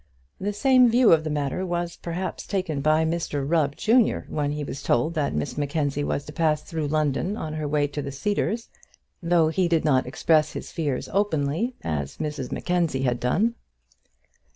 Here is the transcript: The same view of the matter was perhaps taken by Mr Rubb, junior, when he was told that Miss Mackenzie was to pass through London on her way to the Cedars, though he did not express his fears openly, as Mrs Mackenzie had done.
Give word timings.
The 0.39 0.51
same 0.51 0.89
view 0.89 1.11
of 1.11 1.23
the 1.23 1.29
matter 1.29 1.63
was 1.63 1.95
perhaps 1.97 2.47
taken 2.47 2.81
by 2.81 3.05
Mr 3.05 3.47
Rubb, 3.47 3.75
junior, 3.75 4.25
when 4.29 4.53
he 4.53 4.63
was 4.63 4.81
told 4.81 5.13
that 5.13 5.35
Miss 5.35 5.59
Mackenzie 5.59 6.03
was 6.03 6.25
to 6.25 6.33
pass 6.33 6.63
through 6.63 6.87
London 6.87 7.37
on 7.37 7.53
her 7.53 7.67
way 7.67 7.85
to 7.89 8.01
the 8.01 8.11
Cedars, 8.11 8.69
though 9.21 9.49
he 9.49 9.67
did 9.67 9.85
not 9.85 10.07
express 10.07 10.53
his 10.53 10.71
fears 10.71 11.07
openly, 11.13 11.75
as 11.83 12.17
Mrs 12.17 12.51
Mackenzie 12.51 13.03
had 13.03 13.19
done. 13.19 13.53